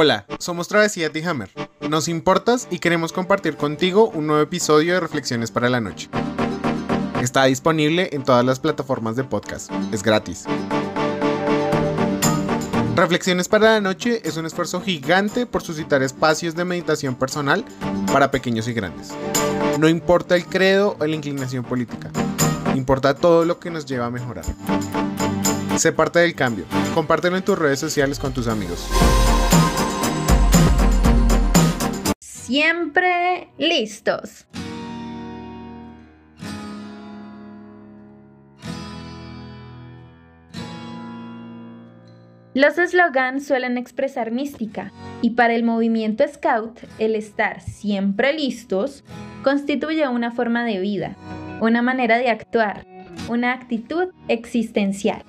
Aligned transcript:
Hola, 0.00 0.26
somos 0.38 0.68
Travesía 0.68 1.10
T-Hammer. 1.10 1.50
Nos 1.90 2.06
importas 2.06 2.68
y 2.70 2.78
queremos 2.78 3.12
compartir 3.12 3.56
contigo 3.56 4.08
un 4.10 4.28
nuevo 4.28 4.40
episodio 4.40 4.94
de 4.94 5.00
Reflexiones 5.00 5.50
para 5.50 5.68
la 5.68 5.80
Noche. 5.80 6.08
Está 7.20 7.46
disponible 7.46 8.08
en 8.12 8.22
todas 8.22 8.44
las 8.44 8.60
plataformas 8.60 9.16
de 9.16 9.24
podcast. 9.24 9.72
Es 9.90 10.04
gratis. 10.04 10.44
Reflexiones 12.94 13.48
para 13.48 13.72
la 13.72 13.80
Noche 13.80 14.22
es 14.24 14.36
un 14.36 14.46
esfuerzo 14.46 14.80
gigante 14.80 15.46
por 15.46 15.62
suscitar 15.62 16.00
espacios 16.04 16.54
de 16.54 16.64
meditación 16.64 17.16
personal 17.16 17.64
para 18.12 18.30
pequeños 18.30 18.68
y 18.68 18.74
grandes. 18.74 19.08
No 19.80 19.88
importa 19.88 20.36
el 20.36 20.46
credo 20.46 20.96
o 21.00 21.06
la 21.06 21.16
inclinación 21.16 21.64
política, 21.64 22.12
importa 22.76 23.14
todo 23.14 23.44
lo 23.44 23.58
que 23.58 23.72
nos 23.72 23.84
lleva 23.84 24.06
a 24.06 24.10
mejorar. 24.10 24.44
Sé 25.76 25.92
parte 25.92 26.20
del 26.20 26.36
cambio. 26.36 26.66
Compártelo 26.94 27.36
en 27.36 27.44
tus 27.44 27.58
redes 27.58 27.80
sociales 27.80 28.20
con 28.20 28.32
tus 28.32 28.46
amigos. 28.46 28.86
Siempre 32.48 33.48
listos. 33.58 34.46
Los 42.54 42.78
eslogans 42.78 43.46
suelen 43.46 43.76
expresar 43.76 44.30
mística 44.30 44.92
y 45.20 45.32
para 45.32 45.54
el 45.54 45.62
movimiento 45.62 46.24
Scout 46.26 46.80
el 46.98 47.16
estar 47.16 47.60
siempre 47.60 48.32
listos 48.32 49.04
constituye 49.44 50.08
una 50.08 50.30
forma 50.30 50.64
de 50.64 50.80
vida, 50.80 51.16
una 51.60 51.82
manera 51.82 52.16
de 52.16 52.30
actuar, 52.30 52.86
una 53.28 53.52
actitud 53.52 54.08
existencial. 54.28 55.22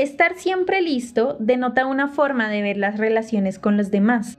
Estar 0.00 0.34
siempre 0.34 0.82
listo 0.82 1.36
denota 1.38 1.86
una 1.86 2.08
forma 2.08 2.48
de 2.48 2.60
ver 2.60 2.76
las 2.76 2.98
relaciones 2.98 3.60
con 3.60 3.76
los 3.76 3.92
demás, 3.92 4.36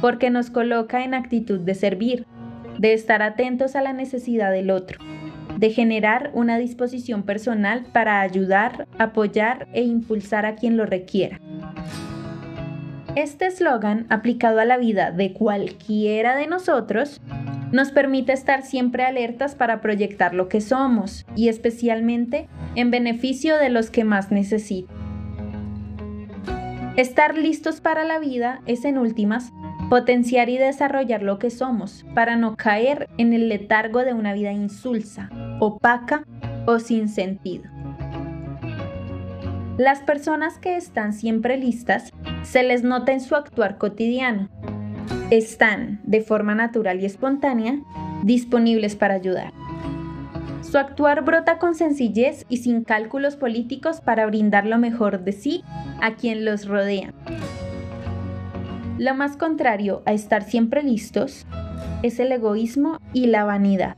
porque 0.00 0.30
nos 0.30 0.50
coloca 0.50 1.04
en 1.04 1.14
actitud 1.14 1.60
de 1.60 1.74
servir, 1.74 2.26
de 2.78 2.92
estar 2.92 3.22
atentos 3.22 3.76
a 3.76 3.82
la 3.82 3.92
necesidad 3.92 4.50
del 4.50 4.70
otro, 4.70 4.98
de 5.56 5.70
generar 5.70 6.30
una 6.34 6.58
disposición 6.58 7.24
personal 7.24 7.84
para 7.92 8.20
ayudar, 8.20 8.86
apoyar 8.98 9.68
e 9.72 9.82
impulsar 9.82 10.46
a 10.46 10.54
quien 10.54 10.76
lo 10.76 10.86
requiera. 10.86 11.40
Este 13.16 13.46
eslogan, 13.46 14.06
aplicado 14.10 14.60
a 14.60 14.64
la 14.64 14.76
vida 14.76 15.10
de 15.10 15.32
cualquiera 15.32 16.36
de 16.36 16.46
nosotros, 16.46 17.20
nos 17.72 17.90
permite 17.90 18.32
estar 18.32 18.62
siempre 18.62 19.04
alertas 19.04 19.54
para 19.54 19.80
proyectar 19.80 20.34
lo 20.34 20.48
que 20.48 20.60
somos 20.60 21.26
y 21.34 21.48
especialmente 21.48 22.48
en 22.76 22.90
beneficio 22.90 23.56
de 23.56 23.70
los 23.70 23.90
que 23.90 24.04
más 24.04 24.30
necesitan. 24.30 24.96
Estar 26.96 27.36
listos 27.36 27.80
para 27.80 28.04
la 28.04 28.18
vida 28.18 28.60
es 28.66 28.84
en 28.84 28.98
últimas 28.98 29.52
potenciar 29.88 30.50
y 30.50 30.58
desarrollar 30.58 31.22
lo 31.22 31.38
que 31.38 31.50
somos 31.50 32.04
para 32.14 32.36
no 32.36 32.56
caer 32.56 33.08
en 33.16 33.32
el 33.32 33.48
letargo 33.48 34.04
de 34.04 34.12
una 34.12 34.34
vida 34.34 34.52
insulsa, 34.52 35.30
opaca 35.60 36.24
o 36.66 36.78
sin 36.78 37.08
sentido. 37.08 37.64
Las 39.78 40.00
personas 40.00 40.58
que 40.58 40.76
están 40.76 41.12
siempre 41.12 41.56
listas 41.56 42.12
se 42.42 42.62
les 42.64 42.82
nota 42.82 43.12
en 43.12 43.20
su 43.20 43.36
actuar 43.36 43.78
cotidiano. 43.78 44.48
Están, 45.30 46.00
de 46.02 46.20
forma 46.20 46.54
natural 46.54 47.00
y 47.00 47.06
espontánea, 47.06 47.78
disponibles 48.24 48.96
para 48.96 49.14
ayudar. 49.14 49.52
Su 50.62 50.76
actuar 50.76 51.24
brota 51.24 51.58
con 51.58 51.74
sencillez 51.74 52.44
y 52.48 52.58
sin 52.58 52.82
cálculos 52.82 53.36
políticos 53.36 54.00
para 54.00 54.26
brindar 54.26 54.66
lo 54.66 54.78
mejor 54.78 55.24
de 55.24 55.32
sí 55.32 55.62
a 56.02 56.14
quien 56.16 56.44
los 56.44 56.66
rodea. 56.66 57.14
Lo 58.98 59.14
más 59.14 59.36
contrario 59.36 60.02
a 60.06 60.12
estar 60.12 60.42
siempre 60.42 60.82
listos 60.82 61.46
es 62.02 62.18
el 62.18 62.32
egoísmo 62.32 62.98
y 63.12 63.26
la 63.26 63.44
vanidad. 63.44 63.96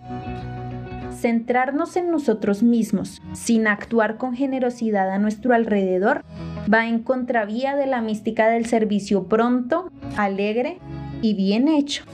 Centrarnos 1.19 1.97
en 1.97 2.11
nosotros 2.11 2.63
mismos 2.63 3.23
sin 3.33 3.67
actuar 3.67 4.19
con 4.19 4.35
generosidad 4.35 5.11
a 5.11 5.19
nuestro 5.19 5.55
alrededor 5.55 6.23
va 6.73 6.87
en 6.87 7.03
contravía 7.03 7.77
de 7.77 7.87
la 7.87 8.03
mística 8.03 8.49
del 8.49 8.67
servicio 8.67 9.25
pronto, 9.25 9.91
alegre 10.19 10.79
y 11.23 11.33
bien 11.33 11.69
hecho. 11.69 12.05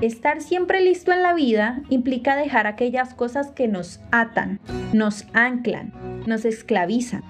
Estar 0.00 0.40
siempre 0.40 0.80
listo 0.80 1.12
en 1.12 1.22
la 1.22 1.34
vida 1.34 1.82
implica 1.90 2.34
dejar 2.34 2.66
aquellas 2.66 3.14
cosas 3.14 3.52
que 3.52 3.68
nos 3.68 4.00
atan, 4.10 4.58
nos 4.92 5.26
anclan, 5.32 5.92
nos 6.26 6.44
esclavizan. 6.44 7.22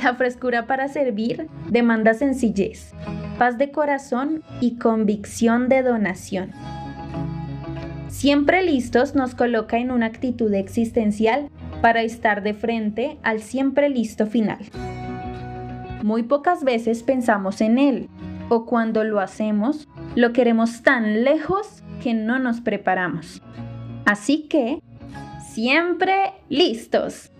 La 0.00 0.14
frescura 0.14 0.66
para 0.66 0.88
servir 0.88 1.48
demanda 1.68 2.14
sencillez, 2.14 2.94
paz 3.38 3.58
de 3.58 3.70
corazón 3.70 4.42
y 4.60 4.78
convicción 4.78 5.68
de 5.68 5.82
donación. 5.82 6.52
Siempre 8.08 8.62
listos 8.62 9.14
nos 9.14 9.34
coloca 9.34 9.76
en 9.78 9.90
una 9.90 10.06
actitud 10.06 10.54
existencial 10.54 11.50
para 11.82 12.02
estar 12.02 12.42
de 12.42 12.54
frente 12.54 13.18
al 13.22 13.40
siempre 13.40 13.90
listo 13.90 14.26
final. 14.26 14.60
Muy 16.02 16.22
pocas 16.22 16.64
veces 16.64 17.02
pensamos 17.02 17.60
en 17.60 17.78
él, 17.78 18.08
o 18.48 18.64
cuando 18.64 19.04
lo 19.04 19.20
hacemos, 19.20 19.88
lo 20.14 20.32
queremos 20.32 20.82
tan 20.82 21.24
lejos 21.24 21.82
que 22.02 22.14
no 22.14 22.38
nos 22.38 22.60
preparamos. 22.60 23.42
Así 24.06 24.46
que, 24.48 24.80
siempre 25.52 26.32
listos. 26.48 27.31